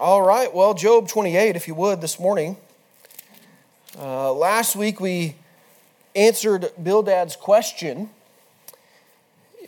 [0.00, 2.56] All right, well, Job 28, if you would, this morning.
[3.98, 5.36] Uh, last week we
[6.16, 8.08] answered Bildad's question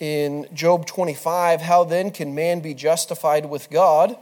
[0.01, 4.17] in Job 25 How then can man be justified with God?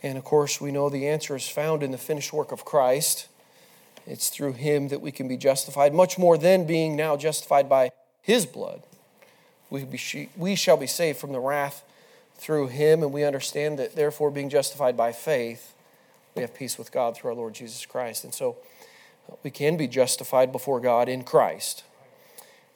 [0.00, 3.26] And of course, we know the answer is found in the finished work of Christ.
[4.06, 7.90] It's through him that we can be justified, much more than being now justified by
[8.22, 8.84] his blood.
[9.70, 11.82] We, be, we shall be saved from the wrath
[12.40, 15.74] through him, and we understand that, therefore, being justified by faith,
[16.34, 18.24] we have peace with God through our Lord Jesus Christ.
[18.24, 18.56] And so
[19.42, 21.84] we can be justified before God in Christ.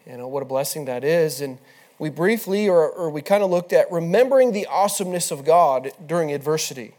[0.07, 1.41] You know, what a blessing that is.
[1.41, 1.59] And
[1.99, 6.31] we briefly, or, or we kind of looked at remembering the awesomeness of God during
[6.33, 6.95] adversity.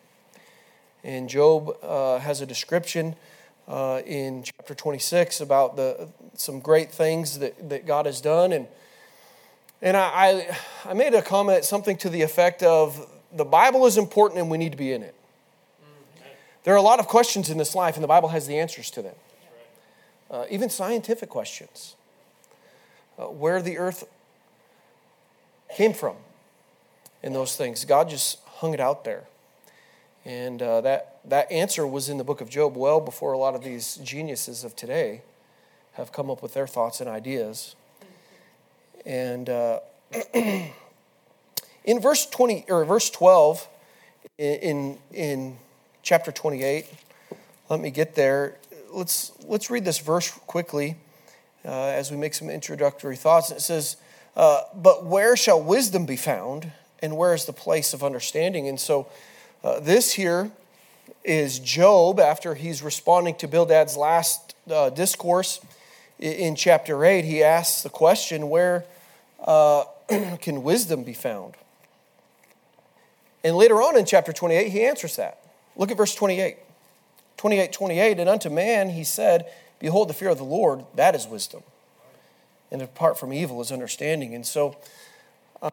[1.04, 3.16] And Job uh, has a description
[3.68, 8.52] uh, in chapter 26 about the, some great things that, that God has done.
[8.52, 8.68] And
[9.82, 13.98] and I, I, I made a comment, something to the effect of the Bible is
[13.98, 15.16] important and we need to be in it.
[16.64, 18.90] There are a lot of questions in this life, and the Bible has the answers
[18.92, 19.16] to them.
[20.32, 21.96] Uh, even scientific questions.
[23.20, 24.04] Uh, where the earth
[25.76, 26.16] came from,
[27.22, 27.86] and those things.
[27.86, 29.26] God just hung it out there.
[30.26, 33.54] And uh, that, that answer was in the book of Job well before a lot
[33.54, 35.22] of these geniuses of today
[35.94, 37.76] have come up with their thoughts and ideas.
[39.06, 39.80] And uh,
[40.34, 40.72] in
[42.00, 43.68] verse 20 or verse 12
[44.38, 45.58] in, in
[46.02, 46.88] chapter 28,
[47.70, 48.58] let me get there.
[48.92, 50.96] Let's, let's read this verse quickly
[51.64, 53.52] uh, as we make some introductory thoughts.
[53.52, 53.98] It says,
[54.36, 58.68] uh, But where shall wisdom be found, and where is the place of understanding?
[58.68, 59.08] And so
[59.64, 60.52] uh, this here
[61.24, 65.60] is Job after he's responding to Bildad's last uh, discourse
[66.20, 67.26] in chapter 8.
[67.26, 68.86] He asks the question, Where
[69.46, 69.86] uh,
[70.42, 71.56] can wisdom be found?
[73.44, 75.40] And later on in chapter 28, he answers that.
[75.76, 76.58] Look at verse 28.
[77.38, 79.46] 28, 28, and unto man he said,
[79.80, 81.64] Behold, the fear of the Lord, that is wisdom.
[82.72, 84.34] And apart from evil is understanding.
[84.34, 84.78] And so,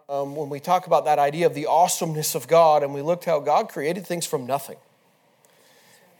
[0.08, 3.24] um, when we talk about that idea of the awesomeness of God, and we looked
[3.24, 4.76] how God created things from nothing.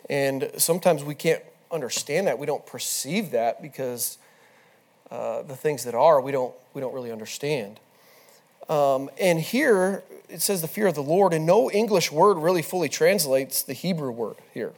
[0.09, 2.39] And sometimes we can't understand that.
[2.39, 4.19] We don't perceive that because
[5.13, 7.79] uh, the things that are, we don't, we don't really understand.
[8.71, 12.63] Um, and here it says the fear of the Lord, and no English word really
[12.63, 14.73] fully translates the Hebrew word here.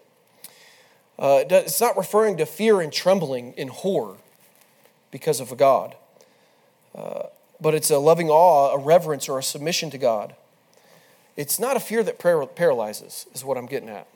[1.17, 4.17] Uh, it's not referring to fear and trembling in horror
[5.13, 5.95] because of a God,
[6.97, 7.27] uh,
[7.61, 10.35] but it's a loving awe, a reverence, or a submission to God.
[11.37, 14.09] It's not a fear that paralyzes, is what I'm getting at.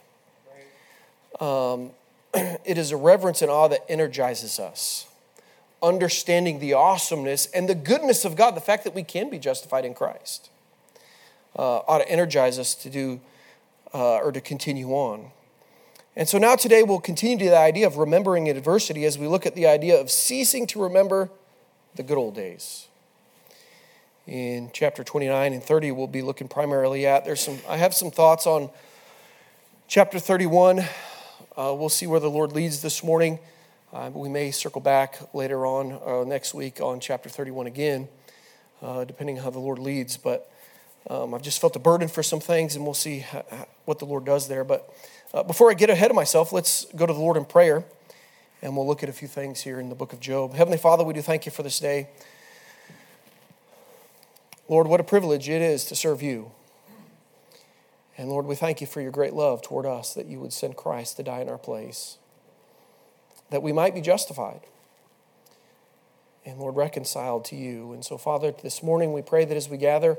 [1.40, 1.90] Um,
[2.34, 5.06] it is a reverence and awe that energizes us
[5.82, 9.84] understanding the awesomeness and the goodness of God, the fact that we can be justified
[9.84, 10.50] in Christ,
[11.56, 13.20] uh, ought to energize us to do
[13.94, 15.30] uh, or to continue on.
[16.16, 19.46] And so now today we'll continue to the idea of remembering adversity as we look
[19.46, 21.30] at the idea of ceasing to remember
[21.94, 22.88] the good old days.
[24.26, 27.24] In chapter 29 and 30, we'll be looking primarily at.
[27.24, 27.58] There's some.
[27.66, 28.68] I have some thoughts on
[29.86, 30.80] chapter 31.
[30.80, 30.84] Uh,
[31.56, 33.38] we'll see where the Lord leads this morning.
[33.90, 38.06] Uh, we may circle back later on uh, next week on chapter 31 again,
[38.82, 40.18] uh, depending on how the Lord leads.
[40.18, 40.52] But
[41.08, 44.04] um, I've just felt a burden for some things, and we'll see how, what the
[44.04, 44.62] Lord does there.
[44.62, 44.94] But
[45.32, 47.82] uh, before I get ahead of myself, let's go to the Lord in prayer,
[48.60, 50.52] and we'll look at a few things here in the book of Job.
[50.52, 52.10] Heavenly Father, we do thank you for this day.
[54.68, 56.50] Lord, what a privilege it is to serve you.
[58.18, 60.76] And Lord, we thank you for your great love toward us that you would send
[60.76, 62.18] Christ to die in our place
[63.50, 64.60] that we might be justified
[66.44, 67.92] and, Lord, reconciled to you.
[67.92, 70.16] And so, Father, this morning we pray that as we gather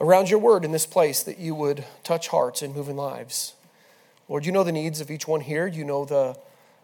[0.00, 3.54] around your word in this place, that you would touch hearts and move in lives.
[4.28, 5.66] Lord, you know the needs of each one here.
[5.66, 6.36] You know the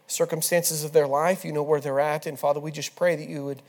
[0.07, 1.43] circumstances of their life.
[1.43, 2.25] You know where they're at.
[2.25, 3.61] And Father, we just pray that you would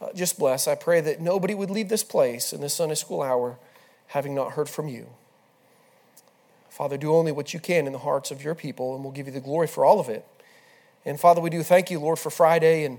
[0.00, 0.68] uh, just bless.
[0.68, 3.58] I pray that nobody would leave this place in this Sunday school hour
[4.08, 5.06] having not heard from you.
[6.68, 9.26] Father, do only what you can in the hearts of your people, and we'll give
[9.26, 10.26] you the glory for all of it.
[11.06, 12.84] And Father, we do thank you, Lord, for Friday.
[12.84, 12.98] And,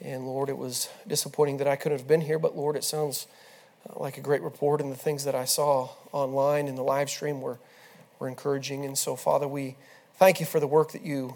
[0.00, 3.26] and Lord, it was disappointing that I couldn't have been here, but Lord, it sounds
[3.90, 7.10] uh, like a great report, and the things that I saw online in the live
[7.10, 7.58] stream were,
[8.20, 8.84] were encouraging.
[8.84, 9.74] And so, Father, we
[10.14, 11.34] thank you for the work that you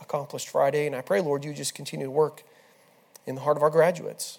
[0.00, 0.86] accomplished Friday.
[0.86, 2.42] And I pray, Lord, you just continue to work
[3.26, 4.38] in the heart of our graduates.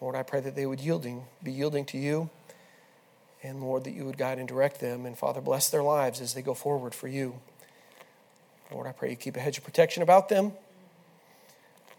[0.00, 2.28] Lord, I pray that they would yielding, be yielding to you.
[3.44, 5.06] And Lord, that you would guide and direct them.
[5.06, 7.36] And Father, bless their lives as they go forward for you.
[8.72, 10.52] Lord, I pray you keep a hedge of protection about them.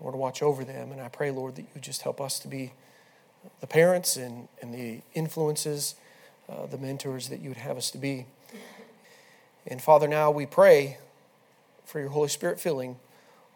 [0.02, 0.92] Lord, watch over them.
[0.92, 2.74] And I pray, Lord, that you just help us to be
[3.62, 5.96] the parents and, and the influences,
[6.50, 8.26] uh, the mentors that you would have us to be.
[9.68, 10.98] And Father, now we pray
[11.86, 12.98] for your Holy Spirit filling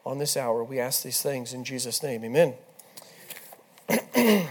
[0.06, 0.64] on this hour.
[0.64, 2.24] We ask these things in Jesus' name.
[2.24, 2.54] Amen.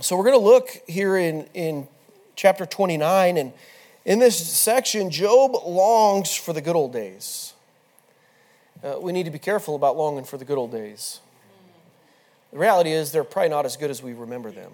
[0.00, 1.86] so we're going to look here in, in
[2.34, 3.36] chapter 29.
[3.36, 3.52] And
[4.04, 7.52] in this section, Job longs for the good old days.
[8.82, 11.20] Uh, we need to be careful about longing for the good old days.
[12.52, 14.72] The reality is, they're probably not as good as we remember them.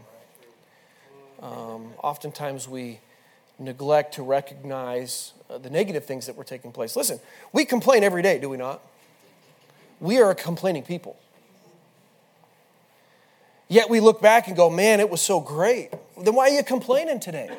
[1.40, 3.00] Um, oftentimes, we
[3.58, 6.96] neglect to recognize uh, the negative things that were taking place.
[6.96, 7.18] Listen,
[7.52, 8.80] we complain every day, do we not?
[10.00, 11.16] We are a complaining people.
[13.68, 15.90] Yet we look back and go, man, it was so great.
[16.20, 17.50] Then why are you complaining today?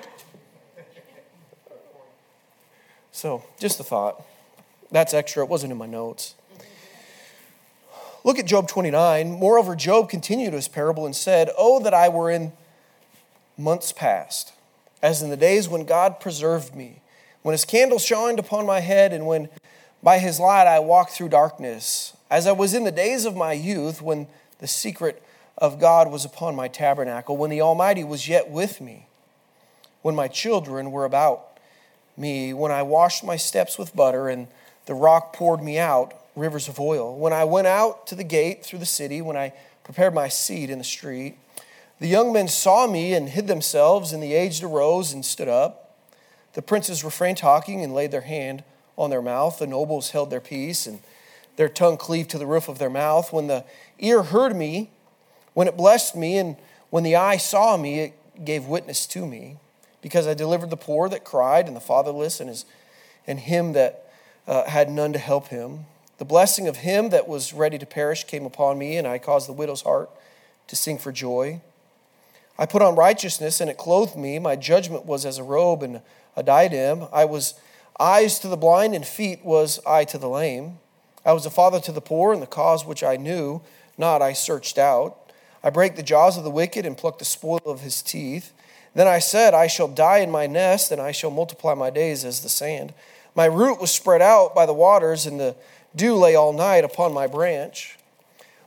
[3.11, 4.23] So, just a thought.
[4.91, 5.43] That's extra.
[5.43, 6.35] It wasn't in my notes.
[8.23, 9.31] Look at Job 29.
[9.31, 12.53] Moreover, Job continued his parable and said, Oh, that I were in
[13.57, 14.53] months past,
[15.01, 17.01] as in the days when God preserved me,
[17.43, 19.49] when his candle shined upon my head, and when
[20.01, 23.53] by his light I walked through darkness, as I was in the days of my
[23.53, 24.27] youth, when
[24.59, 25.21] the secret
[25.57, 29.07] of God was upon my tabernacle, when the Almighty was yet with me,
[30.01, 31.59] when my children were about
[32.17, 34.47] me, when I washed my steps with butter, and
[34.85, 37.17] the rock poured me out rivers of oil.
[37.17, 39.53] When I went out to the gate through the city, when I
[39.83, 41.37] prepared my seat in the street,
[41.99, 45.97] the young men saw me and hid themselves, and the aged arose and stood up.
[46.53, 48.63] The princes refrained talking and laid their hand
[48.97, 49.59] on their mouth.
[49.59, 50.99] The nobles held their peace, and
[51.55, 53.31] their tongue cleaved to the roof of their mouth.
[53.31, 53.63] When the
[53.99, 54.89] ear heard me,
[55.53, 56.57] when it blessed me, and
[56.89, 59.57] when the eye saw me, it gave witness to me,
[60.01, 62.65] because I delivered the poor that cried, and the fatherless, and, his,
[63.25, 64.04] and him that
[64.47, 65.85] uh, had none to help him.
[66.17, 69.47] The blessing of him that was ready to perish came upon me, and I caused
[69.47, 70.09] the widow's heart
[70.67, 71.61] to sing for joy.
[72.57, 74.39] I put on righteousness, and it clothed me.
[74.39, 76.01] My judgment was as a robe and
[76.35, 77.07] a diadem.
[77.11, 77.55] I was
[77.99, 80.79] eyes to the blind, and feet was I to the lame.
[81.25, 83.61] I was a father to the poor, and the cause which I knew
[83.97, 85.31] not I searched out.
[85.63, 88.51] I break the jaws of the wicked and pluck the spoil of his teeth.
[88.93, 92.23] Then I said, I shall die in my nest, and I shall multiply my days
[92.23, 92.93] as the sand.
[93.35, 95.55] My root was spread out by the waters, and the
[95.95, 97.97] dew lay all night upon my branch.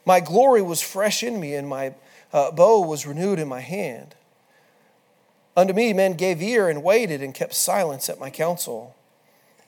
[0.04, 1.94] My glory was fresh in me, and my
[2.32, 4.14] uh, bow was renewed in my hand.
[5.56, 8.94] Unto me men gave ear and waited and kept silence at my counsel.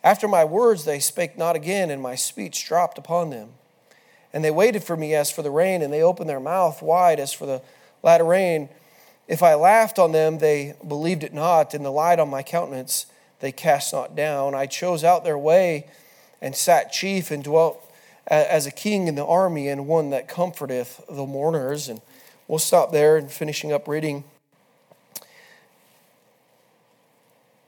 [0.05, 3.50] After my words they spake not again, and my speech dropped upon them.
[4.32, 7.19] And they waited for me as for the rain, and they opened their mouth wide
[7.19, 7.62] as for the
[8.02, 8.69] latter rain.
[9.26, 13.06] If I laughed on them, they believed it not, and the light on my countenance
[13.40, 14.54] they cast not down.
[14.54, 15.87] I chose out their way
[16.40, 17.84] and sat chief and dwelt
[18.26, 21.88] as a king in the army and one that comforteth the mourners.
[21.88, 22.00] And
[22.48, 24.25] we'll stop there and finishing up reading.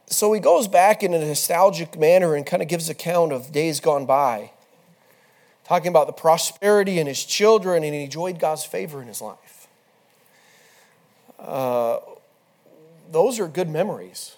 [0.07, 3.81] So he goes back in a nostalgic manner and kind of gives account of days
[3.81, 4.53] gone by
[5.65, 9.69] talking about the prosperity and his children, and he enjoyed God's favor in his life.
[11.39, 11.99] Uh,
[13.11, 14.37] those are good memories.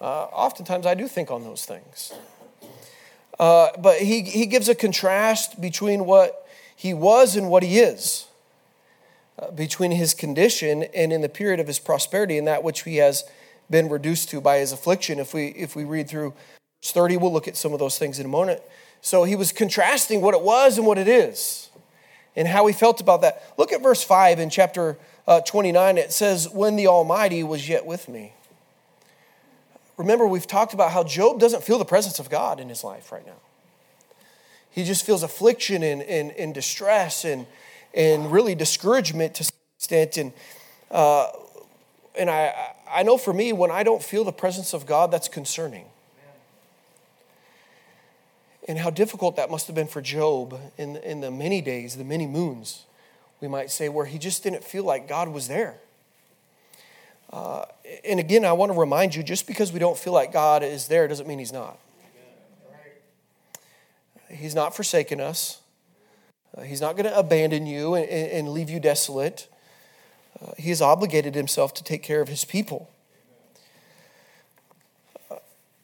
[0.00, 2.12] Uh, oftentimes, I do think on those things.
[3.38, 8.26] Uh, but he, he gives a contrast between what he was and what he is,
[9.38, 12.96] uh, between his condition and in the period of his prosperity and that which he
[12.96, 13.24] has
[13.68, 15.18] been reduced to by his affliction.
[15.18, 16.34] If we, if we read through
[16.82, 18.60] verse 30, we'll look at some of those things in a moment.
[19.00, 21.70] So he was contrasting what it was and what it is
[22.36, 23.42] and how he felt about that.
[23.56, 25.98] Look at verse 5 in chapter uh, 29.
[25.98, 28.34] It says, When the Almighty was yet with me.
[30.00, 33.12] Remember, we've talked about how Job doesn't feel the presence of God in his life
[33.12, 33.36] right now.
[34.70, 37.46] He just feels affliction and, and, and distress and,
[37.92, 40.16] and really discouragement to some extent.
[40.16, 40.32] And,
[40.90, 41.26] uh,
[42.18, 45.28] and I, I know for me, when I don't feel the presence of God, that's
[45.28, 45.84] concerning
[48.66, 52.04] and how difficult that must have been for Job in, in the many days, the
[52.04, 52.86] many moons,
[53.42, 55.74] we might say, where he just didn't feel like God was there.
[57.32, 57.64] Uh,
[58.04, 60.88] and again, I want to remind you just because we don't feel like God is
[60.88, 61.78] there doesn't mean He's not.
[64.28, 65.60] He's not forsaken us,
[66.56, 69.48] uh, He's not going to abandon you and, and, leave you desolate.
[70.40, 72.90] Uh, he has obligated Himself to take care of His people.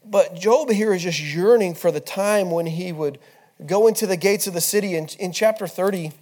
[0.08, 3.18] But Job here is just yearning for the time when he would
[3.64, 4.94] go into the gates of the city.
[4.94, 6.12] In, in chapter 30,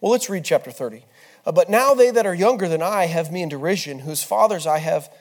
[0.00, 1.04] well, let's read chapter 30.
[1.46, 4.66] Uh, but now they that are younger than I have me in derision, whose fathers
[4.66, 5.12] I have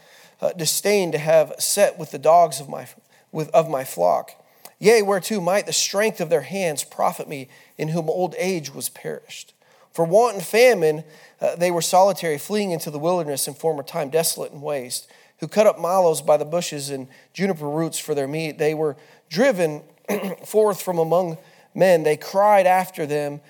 [0.42, 2.88] uh, disdained to have set with the dogs of my,
[3.32, 4.32] with, of my flock.
[4.80, 8.90] Yea, whereto might the strength of their hands profit me, in whom old age was
[8.90, 9.54] perished.
[9.92, 11.04] For want and famine,
[11.40, 15.10] uh, they were solitary, fleeing into the wilderness in former time, desolate and waste
[15.44, 18.58] who cut up mallows by the bushes and juniper roots for their meat.
[18.58, 18.96] They were
[19.30, 19.82] driven
[20.46, 21.38] forth from among
[21.76, 22.04] men.
[22.04, 23.42] They cried after them,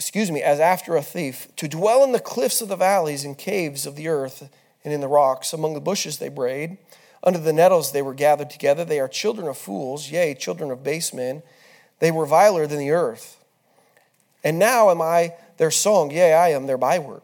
[0.00, 3.36] excuse me, as after a thief, to dwell in the cliffs of the valleys and
[3.36, 4.48] caves of the earth
[4.82, 5.52] and in the rocks.
[5.52, 6.78] Among the bushes they brayed.
[7.22, 8.82] Under the nettles they were gathered together.
[8.82, 11.42] They are children of fools, yea, children of base men.
[11.98, 13.44] They were viler than the earth.
[14.42, 17.20] And now am I their song, yea, I am their byword.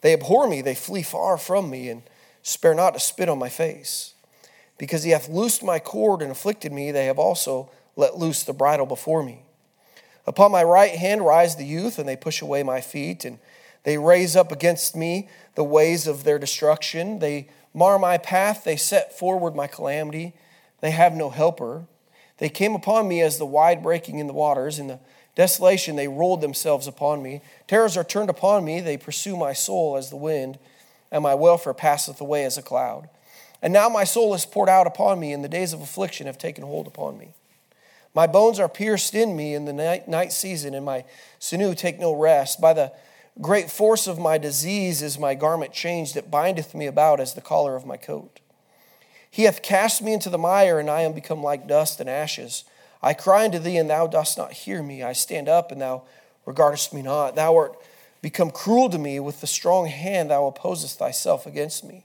[0.00, 2.00] They abhor me, they flee far from me, and
[2.42, 4.14] spare not to spit on my face.
[4.78, 8.54] Because he hath loosed my cord and afflicted me, they have also let loose the
[8.54, 9.42] bridle before me.
[10.28, 13.38] Upon my right hand rise the youth, and they push away my feet, and
[13.84, 17.18] they raise up against me the ways of their destruction.
[17.18, 20.34] They mar my path, they set forward my calamity.
[20.80, 21.86] They have no helper.
[22.36, 24.78] They came upon me as the wide breaking in the waters.
[24.78, 25.00] In the
[25.34, 27.40] desolation, they rolled themselves upon me.
[27.66, 28.82] Terrors are turned upon me.
[28.82, 30.58] They pursue my soul as the wind,
[31.10, 33.08] and my welfare passeth away as a cloud.
[33.62, 36.36] And now my soul is poured out upon me, and the days of affliction have
[36.36, 37.32] taken hold upon me.
[38.18, 41.04] My bones are pierced in me in the night, night season, and my
[41.38, 42.60] sinew take no rest.
[42.60, 42.90] By the
[43.40, 47.40] great force of my disease is my garment changed, that bindeth me about as the
[47.40, 48.40] collar of my coat.
[49.30, 52.64] He hath cast me into the mire, and I am become like dust and ashes.
[53.04, 55.00] I cry unto thee, and thou dost not hear me.
[55.04, 56.02] I stand up, and thou
[56.44, 57.36] regardest me not.
[57.36, 57.76] Thou art
[58.20, 59.20] become cruel to me.
[59.20, 62.04] With the strong hand thou opposest thyself against me.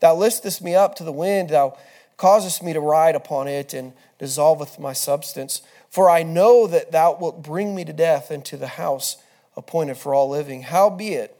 [0.00, 1.78] Thou liftest me up to the wind, thou
[2.16, 5.62] causest me to ride upon it, and dissolveth my substance.
[5.90, 9.16] For I know that thou wilt bring me to death into the house
[9.56, 10.62] appointed for all living.
[10.62, 11.34] Howbeit,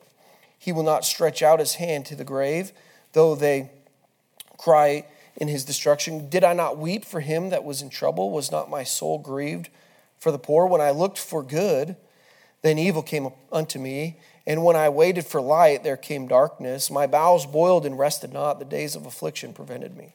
[0.59, 2.73] he will not stretch out his hand to the grave,
[3.13, 3.71] though they
[4.57, 5.05] cry
[5.37, 6.29] in his destruction.
[6.29, 8.31] Did I not weep for him that was in trouble?
[8.31, 9.69] Was not my soul grieved
[10.19, 10.67] for the poor?
[10.67, 11.97] When I looked for good,
[12.63, 14.19] then evil came unto me.
[14.47, 16.91] And when I waited for light, there came darkness.
[16.91, 18.59] My bowels boiled and rested not.
[18.59, 20.15] The days of affliction prevented me.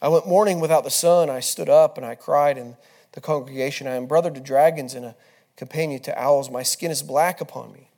[0.00, 1.28] I went mourning without the sun.
[1.28, 2.76] I stood up and I cried in
[3.12, 3.86] the congregation.
[3.86, 5.16] I am brother to dragons and a
[5.56, 6.50] companion to owls.
[6.50, 7.90] My skin is black upon me,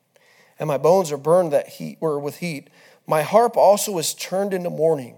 [0.58, 2.70] and my bones are burned that heat were with heat.
[3.06, 5.16] My harp also is turned into mourning,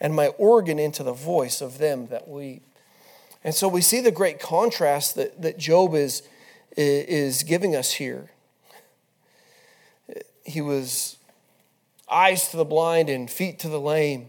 [0.00, 2.62] and my organ into the voice of them that weep.
[3.44, 6.22] And so we see the great contrast that, that Job is,
[6.76, 8.30] is giving us here
[10.48, 11.18] he was
[12.10, 14.28] eyes to the blind and feet to the lame.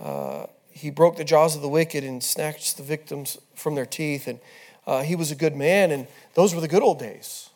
[0.00, 4.26] Uh, he broke the jaws of the wicked and snatched the victims from their teeth.
[4.26, 4.40] And
[4.86, 7.50] uh, he was a good man, and those were the good old days.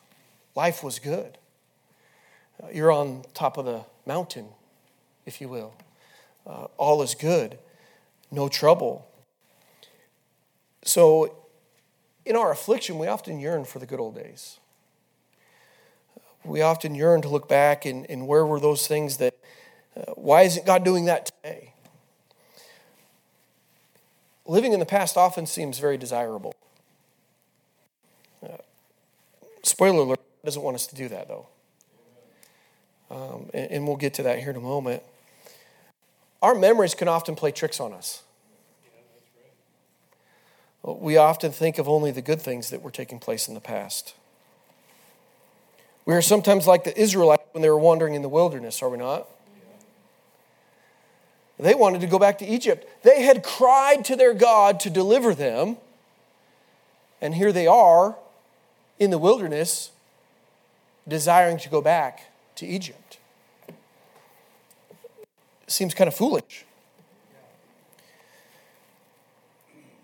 [0.55, 1.37] Life was good.
[2.61, 4.47] Uh, you're on top of the mountain,
[5.25, 5.73] if you will.
[6.45, 7.57] Uh, all is good,
[8.31, 9.05] no trouble.
[10.83, 11.35] So,
[12.25, 14.59] in our affliction, we often yearn for the good old days
[16.47, 19.35] we often yearn to look back and, and where were those things that,
[19.95, 21.73] uh, why isn't God doing that today?
[24.47, 26.55] Living in the past often seems very desirable.
[28.41, 28.57] Uh,
[29.61, 31.47] spoiler alert, doesn't want us to do that though.
[33.11, 35.03] Um, and, and we'll get to that here in a moment.
[36.41, 38.23] Our memories can often play tricks on us.
[40.83, 44.13] We often think of only the good things that were taking place in the past.
[46.05, 48.97] We are sometimes like the Israelites when they were wandering in the wilderness, are we
[48.97, 49.27] not?
[51.59, 52.87] They wanted to go back to Egypt.
[53.03, 55.77] They had cried to their God to deliver them.
[57.19, 58.15] And here they are
[58.99, 59.91] in the wilderness
[61.07, 63.17] desiring to go back to Egypt.
[65.67, 66.65] Seems kind of foolish.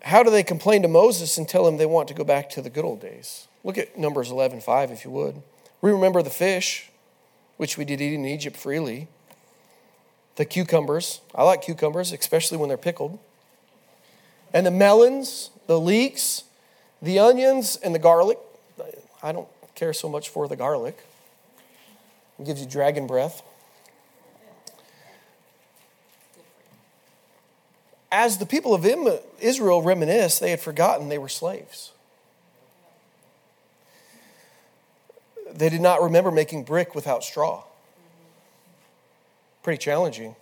[0.02, 2.62] How do they complain to Moses and tell him they want to go back to
[2.62, 3.48] the good old days?
[3.62, 5.40] Look at Numbers 11 5, if you would.
[5.80, 6.90] We remember the fish,
[7.56, 9.08] which we did eat in Egypt freely.
[10.36, 11.20] The cucumbers.
[11.34, 13.18] I like cucumbers, especially when they're pickled.
[14.52, 16.44] And the melons, the leeks,
[17.00, 18.38] the onions, and the garlic.
[19.22, 20.98] I don't care so much for the garlic,
[22.38, 23.42] it gives you dragon breath.
[28.12, 28.86] As the people of
[29.40, 31.90] Israel reminisce, they had forgotten they were slaves.
[35.52, 37.64] They did not remember making brick without straw.
[39.64, 40.36] Pretty challenging.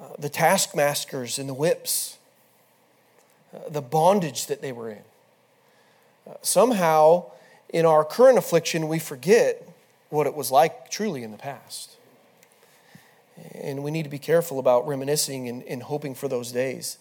[0.00, 2.16] Uh, the taskmasters and the whips,
[3.54, 5.02] uh, the bondage that they were in.
[6.26, 7.26] Uh, somehow,
[7.68, 9.68] in our current affliction, we forget
[10.08, 11.96] what it was like truly in the past.
[13.52, 16.96] And we need to be careful about reminiscing and, and hoping for those days.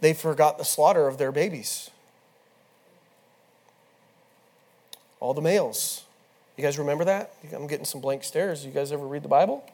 [0.00, 1.90] They forgot the slaughter of their babies.
[5.24, 6.04] all the males.
[6.58, 7.32] You guys remember that?
[7.50, 8.62] I'm getting some blank stares.
[8.62, 9.64] You guys ever read the Bible?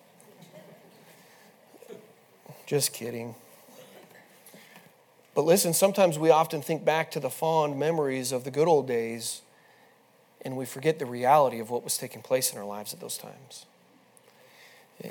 [2.70, 3.34] Just kidding.
[5.34, 8.86] But listen, sometimes we often think back to the fond memories of the good old
[8.86, 9.42] days
[10.42, 13.18] and we forget the reality of what was taking place in our lives at those
[13.18, 13.66] times.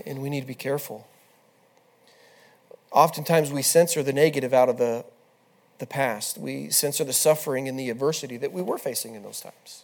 [0.05, 1.05] And we need to be careful.
[2.91, 5.03] Oftentimes we censor the negative out of the,
[5.79, 9.41] the past, we censor the suffering and the adversity that we were facing in those
[9.41, 9.83] times.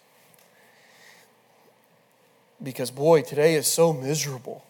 [2.63, 4.63] Because, boy, today is so miserable.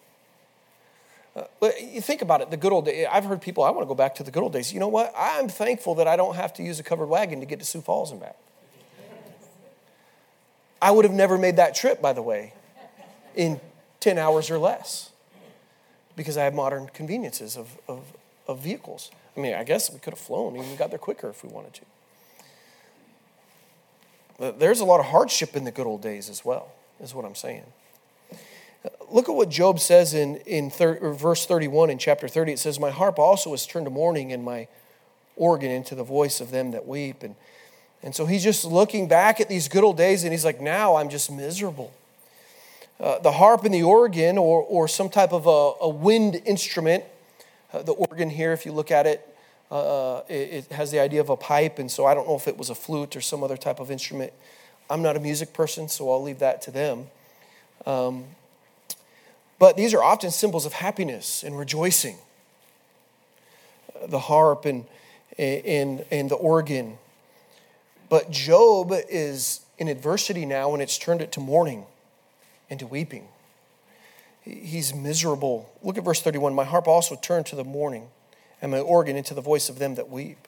[1.36, 1.44] Uh,
[1.82, 3.08] you think about it, the good old days.
[3.12, 4.72] I've heard people, I want to go back to the good old days.
[4.72, 5.14] You know what?
[5.18, 7.82] I'm thankful that I don't have to use a covered wagon to get to Sioux
[7.82, 8.38] Falls and back.
[10.82, 12.54] I would have never made that trip, by the way,
[13.36, 13.60] in
[14.00, 15.12] 10 hours or less
[16.16, 18.04] because I have modern conveniences of, of,
[18.48, 19.12] of vehicles.
[19.36, 21.74] I mean, I guess we could have flown, even got there quicker if we wanted
[21.74, 21.82] to.
[24.38, 27.26] But there's a lot of hardship in the good old days as well, is what
[27.26, 27.64] I'm saying.
[29.10, 32.54] Look at what Job says in, in thir- verse 31 in chapter 30.
[32.54, 34.68] It says, My harp also is turned to mourning, and my
[35.36, 37.24] organ into the voice of them that weep.
[37.24, 37.36] And,
[38.04, 40.96] and so he's just looking back at these good old days, and he's like, Now
[40.96, 41.94] I'm just miserable.
[43.00, 47.04] Uh, the harp and the organ, or, or some type of a, a wind instrument,
[47.74, 49.36] uh, the organ here, if you look at it,
[49.70, 50.34] uh, it,
[50.70, 52.70] it has the idea of a pipe, and so I don't know if it was
[52.70, 54.32] a flute or some other type of instrument.
[54.90, 57.08] I'm not a music person, so I'll leave that to them.
[57.86, 58.26] Um,
[59.60, 62.18] but these are often symbols of happiness and rejoicing.
[64.08, 64.86] The harp and,
[65.38, 66.98] and, and the organ.
[68.10, 71.86] But Job is in adversity now, and it's turned it to mourning
[72.70, 73.28] and to weeping.
[74.42, 75.70] He's miserable.
[75.82, 76.54] Look at verse 31.
[76.54, 78.10] My harp also turned to the mourning,
[78.62, 80.48] and my organ into the voice of them that weep.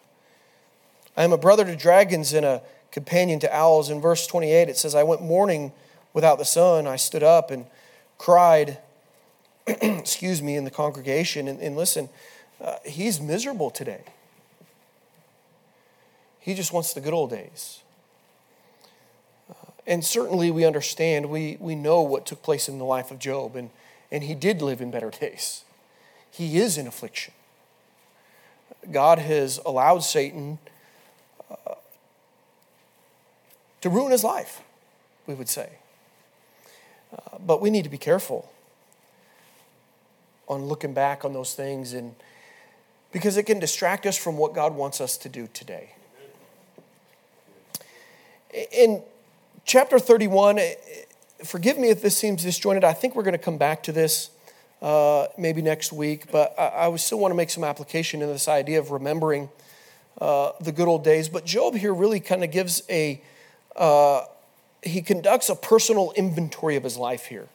[1.16, 2.62] I am a brother to dragons and a
[2.92, 3.90] companion to owls.
[3.90, 5.72] In verse 28, it says, I went mourning
[6.14, 6.86] without the sun.
[6.86, 7.66] I stood up and
[8.18, 8.78] cried
[9.82, 11.48] excuse me, in the congregation.
[11.48, 12.08] And, and listen,
[12.64, 14.04] uh, he's miserable today.
[16.40, 17.82] He just wants the good old days.
[19.50, 23.20] Uh, and certainly we understand, we, we know what took place in the life of
[23.20, 23.70] Job, and,
[24.10, 25.66] and he did live in better days.
[26.32, 27.34] He is in affliction.
[28.90, 30.60] God has allowed Satan
[31.52, 31.74] uh,
[33.82, 34.62] to ruin his life,
[35.26, 35.72] we would say.
[37.12, 38.50] Uh, but we need to be careful
[40.48, 42.16] on looking back on those things and
[43.12, 45.92] because it can distract us from what God wants us to do today.
[48.72, 49.02] In
[49.66, 50.76] chapter 31, eh,
[51.44, 52.84] forgive me if this seems disjointed.
[52.84, 54.30] I think we're going to come back to this
[54.82, 58.48] uh, maybe next week, but I, I, still want to make some application in this
[58.48, 59.50] idea of remembering
[60.22, 61.30] uh, the good old days.
[61.30, 63.22] But Job here really kind of gives a,
[63.76, 64.26] uh,
[64.84, 67.48] he conducts a personal inventory of his life here.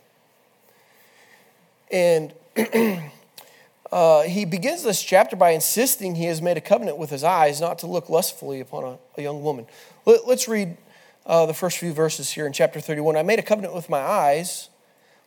[1.92, 2.32] And
[3.92, 7.60] uh, he begins this chapter by insisting he has made a covenant with his eyes
[7.60, 9.66] not to look lustfully upon a, a young woman.
[10.04, 10.76] Let, us read
[11.24, 13.16] uh, the first few verses here in chapter 31.
[13.16, 14.68] I made a covenant with my eyes.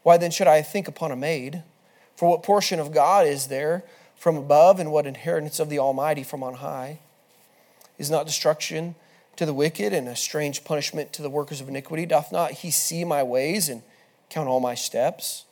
[0.04, 1.64] Why then should I think upon a maid?
[2.16, 3.84] For what portion of God is there
[4.16, 7.00] from above, and what inheritance of the Almighty from on high?
[7.98, 8.96] Is not destruction
[9.36, 12.06] to the wicked and a strange punishment to the workers of iniquity?
[12.06, 13.84] Doth not he see my ways and
[14.30, 15.46] count all my steps?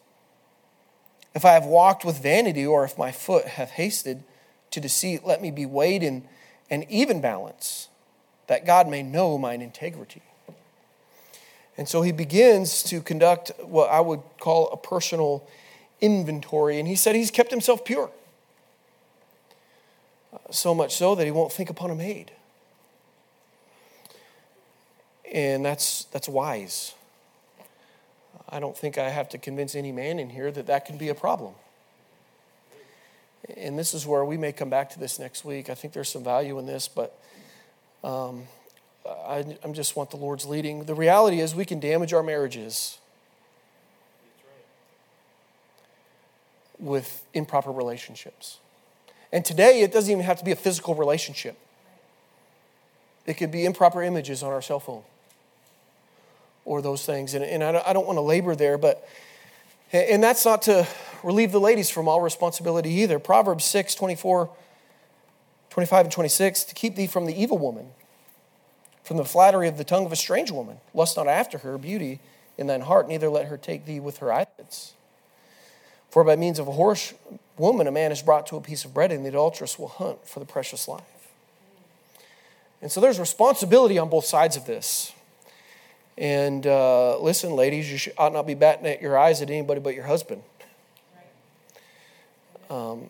[1.35, 4.23] If I have walked with vanity, or if my foot hath hasted
[4.71, 6.27] to deceit, let me be weighed in
[6.69, 7.87] an even balance,
[8.47, 10.21] that God may know mine integrity.
[11.77, 15.47] And so he begins to conduct what I would call a personal
[16.01, 16.79] inventory.
[16.79, 18.11] And he said he's kept himself pure.
[20.51, 22.31] So much so that he won't think upon a maid.
[25.31, 26.93] And that's, that's wise.
[28.53, 31.09] I don't think I have to convince any man in here that that can be
[31.09, 31.55] a problem.
[33.57, 35.71] And this is where we may come back to this next week.
[35.71, 37.19] I think there's some value in this, but
[38.03, 38.43] um,
[39.07, 40.83] I, I just want the Lord's leading.
[40.83, 42.99] The reality is, we can damage our marriages
[46.77, 48.59] with improper relationships.
[49.31, 51.57] And today, it doesn't even have to be a physical relationship,
[53.25, 55.03] it could be improper images on our cell phone
[56.65, 57.33] or those things.
[57.33, 59.07] And, and I don't want to labor there, but,
[59.91, 60.87] and that's not to
[61.23, 63.19] relieve the ladies from all responsibility either.
[63.19, 64.49] Proverbs 6, 24,
[65.69, 67.87] 25, and 26 to keep thee from the evil woman,
[69.03, 70.77] from the flattery of the tongue of a strange woman.
[70.93, 72.19] Lust not after her beauty
[72.57, 74.93] in thine heart, neither let her take thee with her eyelids.
[76.09, 77.13] For by means of a whorish
[77.57, 80.27] woman a man is brought to a piece of bread, and the adulteress will hunt
[80.27, 81.01] for the precious life.
[82.81, 85.13] And so there's responsibility on both sides of this.
[86.17, 89.79] And uh, listen, ladies, you should, ought not be batting at your eyes at anybody
[89.79, 90.43] but your husband.
[92.69, 93.09] Um,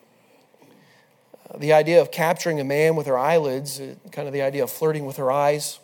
[1.58, 4.72] the idea of capturing a man with her eyelids, uh, kind of the idea of
[4.72, 5.80] flirting with her eyes.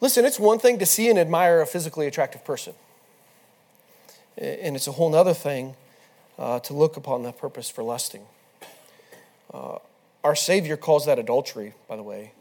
[0.00, 2.74] Listen, it's one thing to see and admire a physically attractive person,
[4.36, 5.76] and it's a whole other thing
[6.38, 8.22] uh, to look upon that purpose for lusting.
[9.52, 9.78] Uh,
[10.24, 12.32] our Savior calls that adultery, by the way.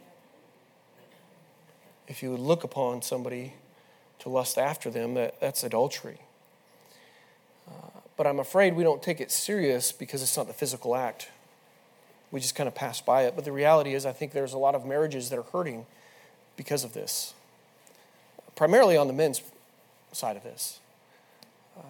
[2.12, 3.54] If you would look upon somebody
[4.20, 6.18] to lust after them, that, that's adultery.
[7.66, 11.30] Uh, but I'm afraid we don't take it serious because it's not the physical act.
[12.30, 13.38] We just kind of pass by it.
[13.38, 15.86] But the reality is, I think there's a lot of marriages that are hurting
[16.58, 17.34] because of this,
[18.58, 19.42] primarily on the men's
[20.12, 20.82] side of this.
[21.78, 21.82] Uh,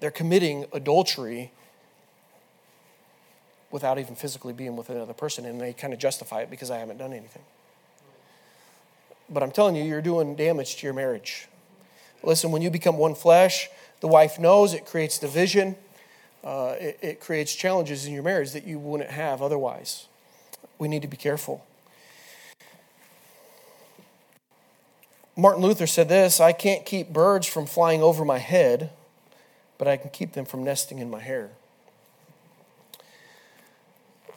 [0.00, 1.50] they're committing adultery
[3.70, 6.76] without even physically being with another person, and they kind of justify it because I
[6.76, 7.42] haven't done anything.
[9.28, 11.48] But I'm telling you, you're doing damage to your marriage.
[12.22, 13.68] Listen, when you become one flesh,
[14.00, 15.76] the wife knows it creates division,
[16.44, 20.06] uh, it, it creates challenges in your marriage that you wouldn't have otherwise.
[20.78, 21.66] We need to be careful.
[25.36, 28.90] Martin Luther said this I can't keep birds from flying over my head,
[29.76, 31.50] but I can keep them from nesting in my hair.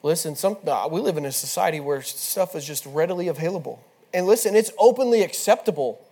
[0.01, 3.83] Listen, some, uh, we live in a society where stuff is just readily available.
[4.13, 6.03] And listen, it's openly acceptable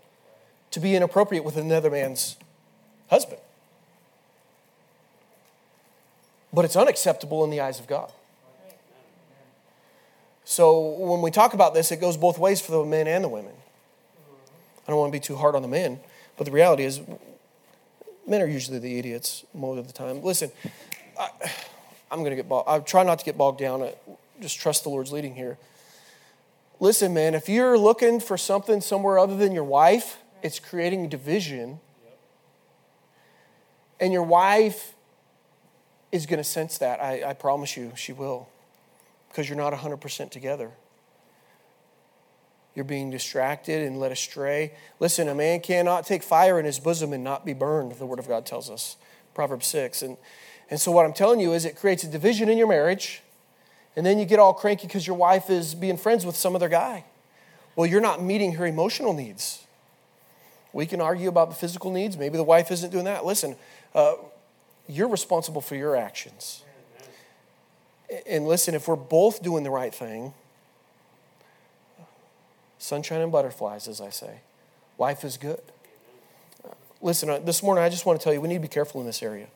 [0.71, 2.37] to be inappropriate with another man's
[3.09, 3.41] husband.
[6.53, 8.11] But it's unacceptable in the eyes of God.
[10.43, 13.27] So when we talk about this, it goes both ways for the men and the
[13.27, 13.51] women.
[14.87, 15.99] I don't want to be too hard on the men,
[16.37, 17.01] but the reality is,
[18.25, 20.23] men are usually the idiots most of the time.
[20.23, 20.49] Listen,
[21.19, 21.29] I,
[22.11, 22.69] am going to get bogged.
[22.69, 23.89] I try not to get bogged down.
[24.39, 25.57] Just trust the Lord's leading here.
[26.79, 31.79] Listen, man, if you're looking for something somewhere other than your wife, it's creating division.
[33.99, 34.93] And your wife
[36.11, 37.01] is going to sense that.
[37.01, 38.47] I, I promise you, she will.
[39.29, 40.71] Because you're not 100% together.
[42.75, 44.73] You're being distracted and led astray.
[44.99, 48.19] Listen, a man cannot take fire in his bosom and not be burned, the Word
[48.19, 48.97] of God tells us.
[49.33, 50.03] Proverbs 6.
[50.03, 50.17] And,
[50.69, 53.23] and so, what I'm telling you is it creates a division in your marriage
[53.97, 56.69] and then you get all cranky because your wife is being friends with some other
[56.69, 57.03] guy.
[57.75, 59.65] Well, you're not meeting her emotional needs.
[60.71, 62.15] We can argue about the physical needs.
[62.15, 63.25] Maybe the wife isn't doing that.
[63.25, 63.55] Listen,
[63.95, 64.13] uh,
[64.87, 66.63] you're responsible for your actions.
[68.27, 70.35] And listen, if we're both doing the right thing,
[72.77, 74.41] sunshine and butterflies, as I say,
[74.99, 75.61] life is good.
[77.01, 79.01] Listen, uh, this morning I just want to tell you we need to be careful
[79.01, 79.47] in this area.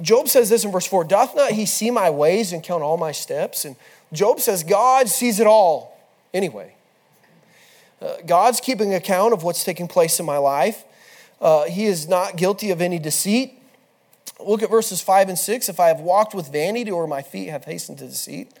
[0.00, 2.96] Job says this in verse 4 Doth not he see my ways and count all
[2.96, 3.64] my steps?
[3.64, 3.76] And
[4.12, 5.98] Job says, God sees it all
[6.32, 6.74] anyway.
[8.00, 10.84] Uh, God's keeping account of what's taking place in my life.
[11.40, 13.54] Uh, he is not guilty of any deceit.
[14.38, 15.68] Look at verses 5 and 6.
[15.68, 18.52] If I have walked with vanity or my feet have hastened to deceit,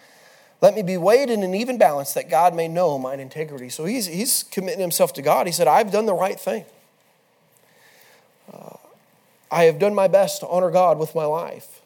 [0.60, 3.70] let me be weighed in an even balance that God may know mine integrity.
[3.70, 5.46] So he's, he's committing himself to God.
[5.46, 6.64] He said, I've done the right thing.
[8.52, 8.76] Uh,
[9.50, 11.80] I have done my best to honor God with my life.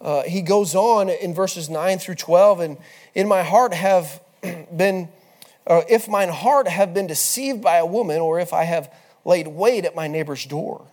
[0.00, 2.76] Uh, he goes on in verses 9 through 12, and
[3.14, 4.20] in my heart have
[4.76, 5.08] been,
[5.66, 8.92] uh, if mine heart have been deceived by a woman, or if I have
[9.24, 10.86] laid wait at my neighbor's door.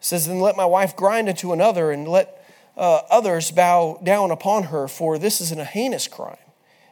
[0.00, 2.44] It says, then let my wife grind into another, and let
[2.76, 6.36] uh, others bow down upon her, for this is an a heinous crime.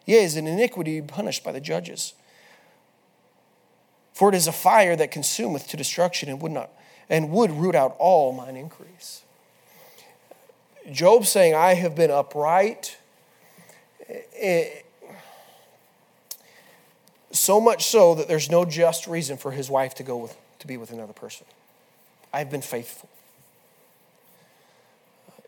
[0.04, 2.14] Yea, is an iniquity punished by the judges.
[4.12, 6.70] For it is a fire that consumeth to destruction and would not
[7.10, 9.22] and would root out all mine increase.
[10.90, 12.96] Job saying, I have been upright.
[14.08, 14.86] It,
[17.32, 20.66] so much so that there's no just reason for his wife to go with, to
[20.66, 21.46] be with another person.
[22.32, 23.08] I've been faithful.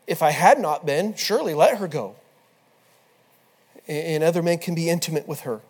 [0.05, 2.15] If I had not been, surely let her go.
[3.87, 5.61] And other men can be intimate with her.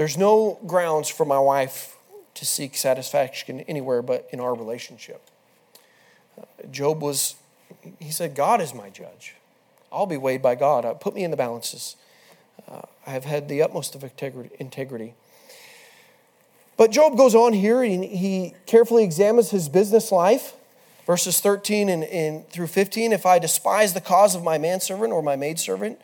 [0.00, 1.98] There's no grounds for my wife
[2.32, 5.20] to seek satisfaction anywhere but in our relationship.
[6.40, 7.34] Uh, Job was,
[7.98, 9.34] he said, God is my judge.
[9.92, 10.86] I'll be weighed by God.
[10.86, 11.96] Uh, put me in the balances.
[12.66, 15.12] Uh, I have had the utmost of integrity.
[16.78, 20.54] But Job goes on here and he carefully examines his business life.
[21.04, 25.22] Verses 13 and, and through 15 If I despise the cause of my manservant or
[25.22, 26.00] my maidservant,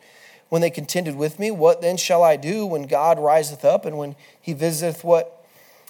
[0.49, 1.51] when they contended with me.
[1.51, 5.03] What then shall I do when God riseth up and when he visiteth?
[5.03, 5.45] What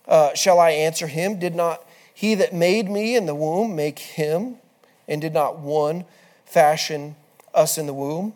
[0.08, 1.40] uh, shall I answer him?
[1.40, 4.58] Did not he that made me in the womb make him?
[5.08, 6.06] And did not one
[6.46, 7.16] fashion
[7.54, 8.34] us in the womb?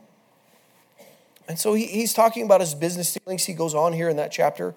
[1.48, 3.46] And so he, he's talking about his business dealings.
[3.46, 4.74] He goes on here in that chapter.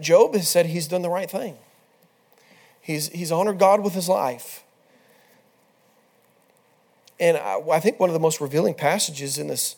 [0.00, 1.56] Job has said he's done the right thing.
[2.80, 4.62] He's, he's honored God with his life.
[7.18, 9.76] And I, I think one of the most revealing passages in this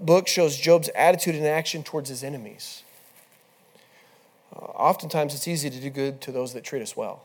[0.00, 2.82] book shows Job's attitude and action towards his enemies.
[4.54, 7.22] Uh, oftentimes, it's easy to do good to those that treat us well.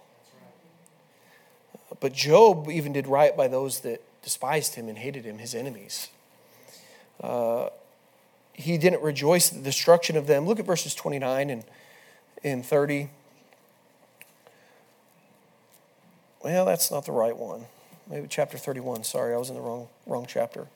[2.00, 6.10] But Job even did right by those that despised him and hated him, his enemies.
[7.22, 7.70] Uh,
[8.54, 10.46] he didn't rejoice at the destruction of them.
[10.46, 11.64] Look at verses 29 and,
[12.44, 13.10] and 30.
[16.44, 17.66] Well, that's not the right one.
[18.10, 19.04] Maybe chapter 31.
[19.06, 20.68] Sorry, I was in the wrong, wrong chapter.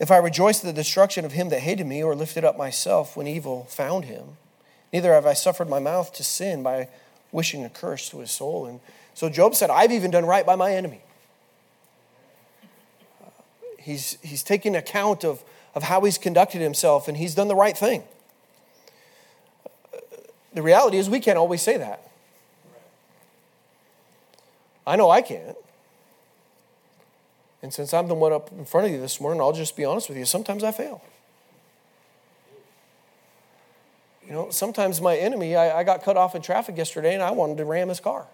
[0.00, 3.18] If I rejoiced at the destruction of him that hated me, or lifted up myself
[3.18, 4.38] when evil found him,
[4.94, 6.88] neither have I suffered my mouth to sin by
[7.30, 8.64] wishing a curse to his soul.
[8.64, 8.80] And
[9.12, 11.02] so Job said, I've even done right by my enemy.
[13.22, 13.28] Uh,
[13.78, 17.76] he's, he's taking account of, of how he's conducted himself, and he's done the right
[17.76, 18.02] thing.
[19.94, 19.98] Uh,
[20.54, 22.10] the reality is, we can't always say that.
[24.86, 25.58] I know I can't.
[27.62, 29.84] And since I'm the one up in front of you this morning, I'll just be
[29.84, 30.24] honest with you.
[30.24, 31.02] Sometimes I fail.
[34.26, 37.32] You know, sometimes my enemy, I, I got cut off in traffic yesterday and I
[37.32, 38.26] wanted to ram his car.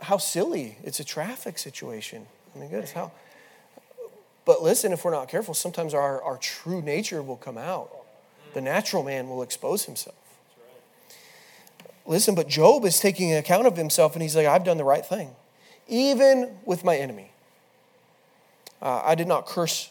[0.00, 0.76] How silly.
[0.82, 2.26] It's a traffic situation.
[2.54, 3.12] I mean, goodness, how.
[4.44, 7.90] But listen, if we're not careful, sometimes our, our true nature will come out.
[8.54, 10.16] The natural man will expose himself.
[12.06, 15.04] Listen, but Job is taking account of himself and he's like, I've done the right
[15.04, 15.30] thing,
[15.88, 17.30] even with my enemy.
[18.80, 19.90] Uh, I did not curse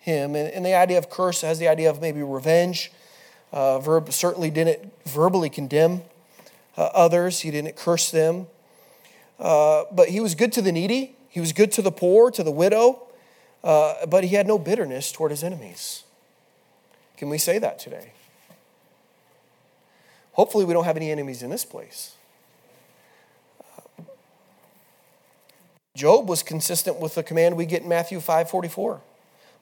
[0.00, 0.34] him.
[0.34, 2.90] And, and, the idea of curse has the idea of maybe revenge.
[3.52, 6.02] Uh, verb certainly didn't verbally condemn
[6.76, 8.46] uh, others, he didn't curse them.
[9.38, 12.42] Uh, but he was good to the needy, he was good to the poor, to
[12.42, 13.02] the widow,
[13.62, 16.02] uh, but he had no bitterness toward his enemies.
[17.16, 18.12] Can we say that today?
[20.32, 22.14] Hopefully, we don't have any enemies in this place.
[25.94, 29.00] Job was consistent with the command we get in Matthew 5:44.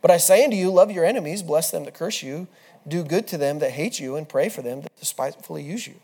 [0.01, 2.47] But I say unto you, love your enemies, bless them that curse you,
[2.89, 5.97] do good to them that hate you, and pray for them that despitefully use you.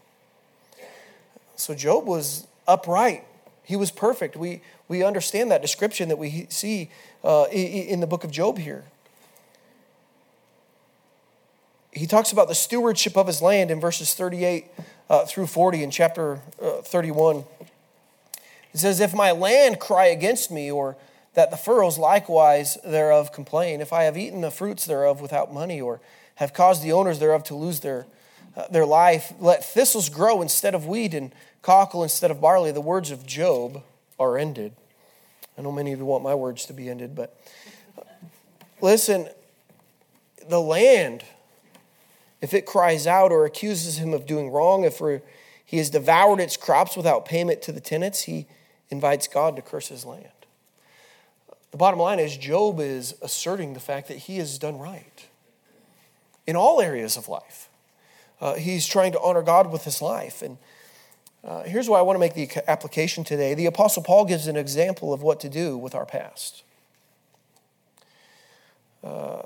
[1.54, 3.24] So Job was upright.
[3.62, 4.36] He was perfect.
[4.36, 6.90] We, we understand that description that we see
[7.24, 8.84] uh, in the book of Job here
[11.96, 14.66] he talks about the stewardship of his land in verses 38
[15.08, 17.44] uh, through 40 in chapter uh, 31.
[18.70, 20.96] He says, If my land cry against me, or
[21.32, 25.80] that the furrows likewise thereof complain, if I have eaten the fruits thereof without money,
[25.80, 26.00] or
[26.34, 28.06] have caused the owners thereof to lose their,
[28.54, 31.32] uh, their life, let thistles grow instead of wheat, and
[31.62, 32.72] cockle instead of barley.
[32.72, 33.82] The words of Job
[34.18, 34.74] are ended.
[35.56, 37.40] I know many of you want my words to be ended, but
[37.96, 38.02] uh,
[38.82, 39.30] listen,
[40.46, 41.24] the land
[42.40, 45.00] if it cries out or accuses him of doing wrong, if
[45.64, 48.46] he has devoured its crops without payment to the tenants, he
[48.90, 50.28] invites God to curse his land.
[51.70, 55.26] The bottom line is Job is asserting the fact that he has done right
[56.46, 57.68] in all areas of life.
[58.40, 60.42] Uh, he's trying to honor God with his life.
[60.42, 60.58] And
[61.42, 63.54] uh, here's why I want to make the application today.
[63.54, 66.62] The Apostle Paul gives an example of what to do with our past.
[69.02, 69.42] Uh,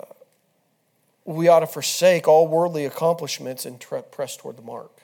[1.34, 5.02] we ought to forsake all worldly accomplishments and press toward the mark.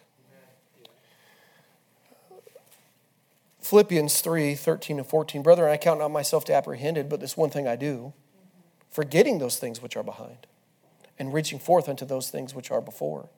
[3.61, 5.43] Philippians 3 13 and 14.
[5.43, 8.13] Brethren, I count not myself to apprehended, but this one thing I do,
[8.91, 10.47] forgetting those things which are behind,
[11.19, 13.29] and reaching forth unto those things which are before.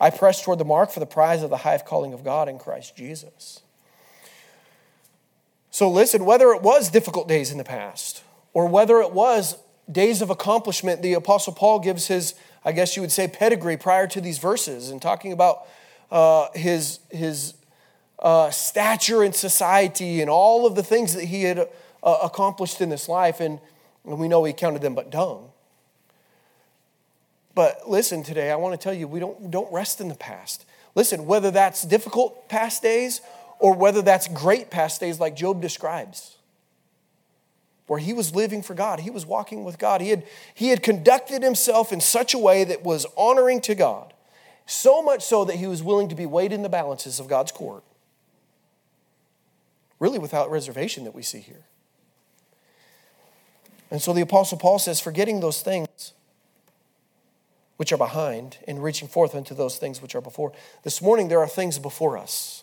[0.00, 2.58] I press toward the mark for the prize of the high calling of God in
[2.58, 3.62] Christ Jesus.
[5.70, 8.22] So listen, whether it was difficult days in the past,
[8.52, 9.56] or whether it was
[9.90, 14.06] days of accomplishment, the Apostle Paul gives his, I guess you would say, pedigree prior
[14.08, 15.66] to these verses and talking about
[16.10, 17.54] uh, his, his
[18.18, 21.68] uh, stature in society and all of the things that he had
[22.02, 23.40] uh, accomplished in this life.
[23.40, 23.60] And,
[24.04, 25.50] and we know he counted them but dung.
[27.54, 30.64] But listen, today, I want to tell you, we don't, don't rest in the past.
[30.94, 33.20] Listen, whether that's difficult past days
[33.58, 36.36] or whether that's great past days like Job describes
[37.86, 39.00] where he was living for God.
[39.00, 40.00] He was walking with God.
[40.00, 44.14] He had, he had conducted himself in such a way that was honoring to God,
[44.66, 47.52] so much so that he was willing to be weighed in the balances of God's
[47.52, 47.84] court.
[49.98, 51.64] Really, without reservation, that we see here.
[53.90, 56.14] And so the Apostle Paul says, forgetting those things
[57.76, 60.52] which are behind and reaching forth unto those things which are before.
[60.84, 62.62] This morning, there are things before us.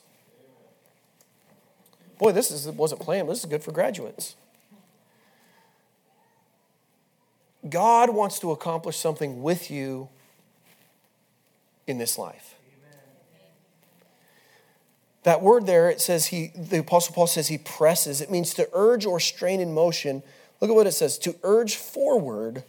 [2.18, 4.36] Boy, this is, wasn't planned, this is good for graduates.
[7.70, 10.10] God wants to accomplish something with you
[11.88, 12.56] in this life.
[15.24, 18.22] That word there, it says he, the Apostle Paul says he presses.
[18.22, 20.24] It means to urge or strain in motion.
[20.60, 22.64] Look at what it says to urge forward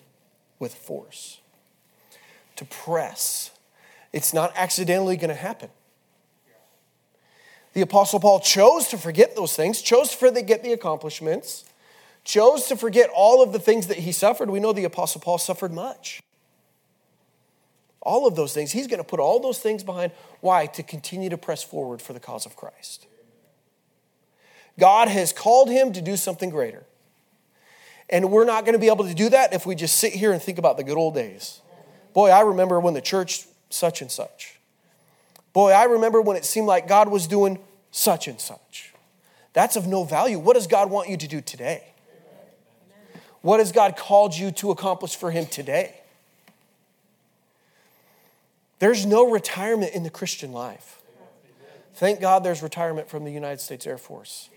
[0.59, 1.41] with force,
[2.57, 3.51] to press.
[4.13, 5.71] It's not accidentally going to happen.
[7.73, 11.65] The Apostle Paul chose to forget those things, chose to forget the accomplishments,
[12.25, 14.51] chose to forget all of the things that he suffered.
[14.51, 16.23] We know the Apostle Paul suffered much.
[18.01, 18.73] All of those things.
[18.73, 20.13] He's going to put all those things behind.
[20.41, 20.67] Why?
[20.67, 23.07] To continue to press forward for the cause of Christ.
[24.79, 26.85] God has called him to do something greater.
[28.09, 30.33] And we're not going to be able to do that if we just sit here
[30.33, 31.61] and think about the good old days.
[32.13, 34.59] Boy, I remember when the church such and such.
[35.53, 37.59] Boy, I remember when it seemed like God was doing
[37.91, 38.93] such and such.
[39.53, 40.39] That's of no value.
[40.39, 41.92] What does God want you to do today?
[43.43, 45.95] What has God called you to accomplish for Him today?
[48.79, 51.01] There's no retirement in the Christian life.
[51.95, 54.49] Thank God there's retirement from the United States Air Force.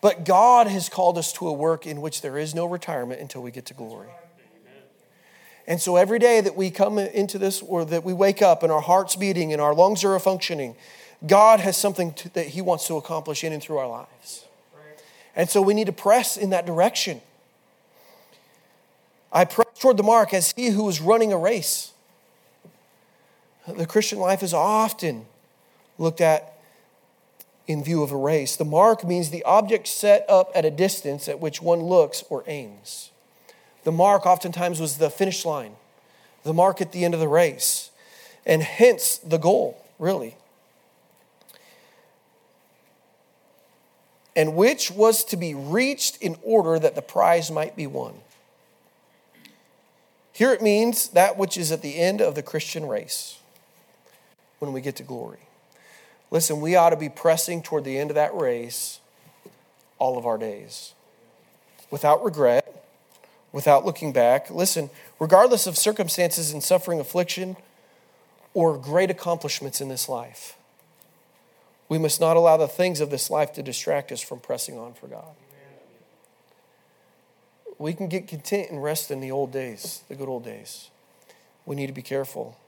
[0.00, 3.42] But God has called us to a work in which there is no retirement until
[3.42, 4.08] we get to glory.
[5.66, 8.72] And so every day that we come into this, or that we wake up and
[8.72, 10.76] our heart's beating and our lungs are functioning,
[11.26, 14.46] God has something to, that He wants to accomplish in and through our lives.
[15.34, 17.20] And so we need to press in that direction.
[19.32, 21.92] I press toward the mark as he who is running a race.
[23.66, 25.26] The Christian life is often
[25.98, 26.58] looked at
[27.66, 28.56] in view of a race.
[28.56, 32.42] The mark means the object set up at a distance at which one looks or
[32.46, 33.10] aims.
[33.84, 35.76] The mark oftentimes was the finish line,
[36.44, 37.90] the mark at the end of the race,
[38.46, 40.36] and hence the goal, really.
[44.34, 48.14] And which was to be reached in order that the prize might be won.
[50.38, 53.40] Here it means that which is at the end of the Christian race
[54.60, 55.40] when we get to glory.
[56.30, 59.00] Listen, we ought to be pressing toward the end of that race
[59.98, 60.94] all of our days
[61.90, 62.84] without regret,
[63.50, 64.48] without looking back.
[64.48, 67.56] Listen, regardless of circumstances and suffering, affliction,
[68.54, 70.56] or great accomplishments in this life,
[71.88, 74.92] we must not allow the things of this life to distract us from pressing on
[74.92, 75.34] for God.
[77.78, 80.90] We can get content and rest in the old days, the good old days.
[81.64, 82.58] We need to be careful.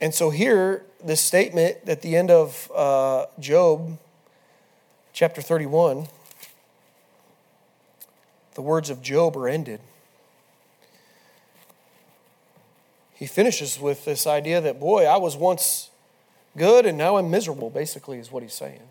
[0.00, 3.98] And so, here, this statement at the end of uh, Job,
[5.12, 6.08] chapter 31,
[8.54, 9.80] the words of Job are ended.
[13.14, 15.90] He finishes with this idea that, boy, I was once
[16.56, 18.82] good and now I'm miserable, basically, is what he's saying.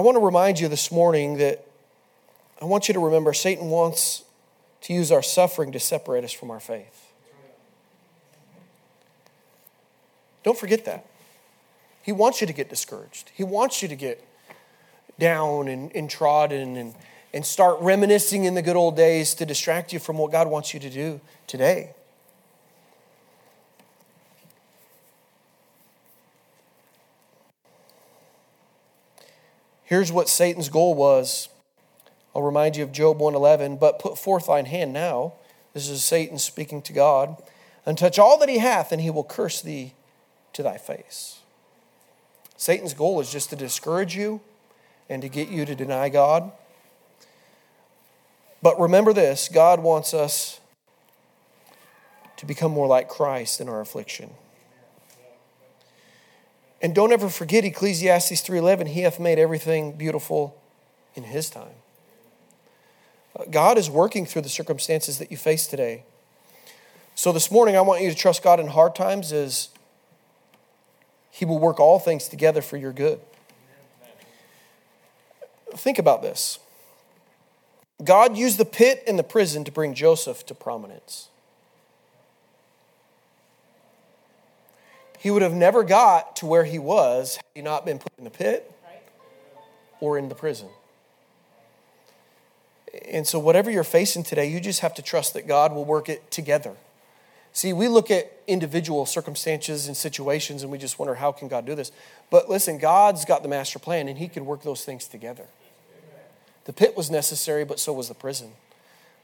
[0.00, 1.62] I want to remind you this morning that
[2.58, 4.24] I want you to remember Satan wants
[4.80, 7.12] to use our suffering to separate us from our faith.
[10.42, 11.04] Don't forget that.
[12.00, 13.30] He wants you to get discouraged.
[13.34, 14.26] He wants you to get
[15.18, 16.94] down and, and trodden and,
[17.34, 20.72] and start reminiscing in the good old days to distract you from what God wants
[20.72, 21.92] you to do today.
[29.90, 31.48] Here's what Satan's goal was.
[32.32, 35.32] I'll remind you of Job 111, but put forth thine hand now.
[35.74, 37.42] This is Satan speaking to God,
[37.84, 39.94] and touch all that he hath, and he will curse thee
[40.52, 41.40] to thy face.
[42.56, 44.40] Satan's goal is just to discourage you
[45.08, 46.52] and to get you to deny God.
[48.62, 50.60] But remember this God wants us
[52.36, 54.30] to become more like Christ in our affliction.
[56.80, 60.56] And don't ever forget Ecclesiastes 3:11, he hath made everything beautiful
[61.14, 61.74] in his time.
[63.38, 66.04] Uh, God is working through the circumstances that you face today.
[67.14, 69.68] So this morning I want you to trust God in hard times as
[71.30, 73.20] he will work all things together for your good.
[75.76, 76.58] Think about this.
[78.02, 81.28] God used the pit and the prison to bring Joseph to prominence.
[85.20, 88.24] He would have never got to where he was had he not been put in
[88.24, 88.72] the pit
[90.00, 90.68] or in the prison.
[93.06, 96.08] And so, whatever you're facing today, you just have to trust that God will work
[96.08, 96.74] it together.
[97.52, 101.66] See, we look at individual circumstances and situations and we just wonder, how can God
[101.66, 101.92] do this?
[102.30, 105.44] But listen, God's got the master plan and He can work those things together.
[106.64, 108.52] The pit was necessary, but so was the prison.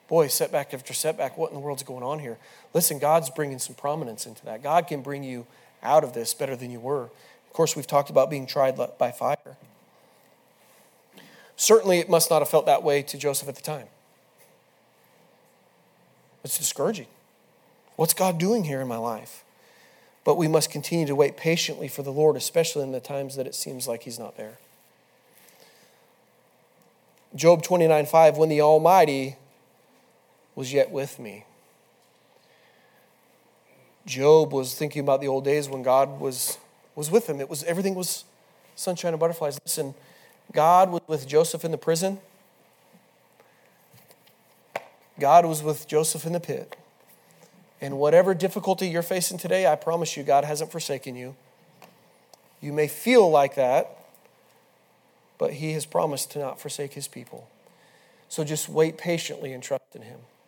[0.09, 2.37] Boy, setback after setback, what in the world's going on here?
[2.75, 4.63] Listen, God's bringing some prominence into that.
[4.63, 5.47] God can bring you
[5.87, 7.05] out of this better than you were.
[7.05, 9.57] Of course, we've talked about being tried by fire.
[11.57, 13.87] Certainly, it must not have felt that way to Joseph at the time.
[16.45, 17.07] It's discouraging.
[17.97, 19.43] What's God doing here in my life?
[20.23, 23.47] But we must continue to wait patiently for the Lord, especially in the times that
[23.47, 24.59] it seems like He's not there.
[27.35, 29.37] Job 29 5, when the Almighty
[30.55, 31.46] was yet with me.
[34.07, 36.59] Job was thinking about the old days when God was,
[36.95, 37.41] was with him.
[37.41, 38.25] It was everything was
[38.77, 39.59] sunshine and butterflies.
[39.65, 39.95] Listen,
[40.53, 42.21] God was with Joseph in the prison.
[45.19, 46.77] God was with Joseph in the pit.
[47.81, 51.35] And whatever difficulty you're facing today, I promise you, God hasn't forsaken you.
[52.61, 53.99] You may feel like that,
[55.39, 57.49] but He has promised to not forsake His people.
[58.29, 60.21] So just wait patiently and trust in Him.